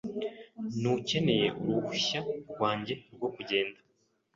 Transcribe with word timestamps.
Ntukeneye 0.79 1.47
uruhushya 1.65 2.19
rwanjye 2.49 2.93
rwo 3.13 3.29
kugenda. 3.35 3.79